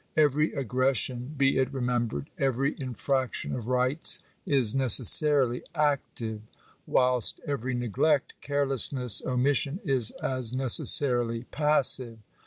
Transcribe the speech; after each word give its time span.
Every 0.17 0.51
aggression, 0.53 1.35
be 1.37 1.59
it 1.59 1.71
remembered— 1.71 2.31
every 2.49 2.75
infraction 2.79 3.53
of 3.53 3.67
rights,] 3.67 4.19
is 4.47 4.73
necessarily 4.73 5.61
active; 5.75 6.41
whilst 6.87 7.39
every 7.45 7.75
neglect, 7.75 8.33
carelessness, 8.41 9.21
omis 9.21 9.45
l 9.47 9.53
sion, 9.53 9.79
is 9.83 10.09
as 10.19 10.53
necessarily 10.53 11.43
passive. 11.51 12.17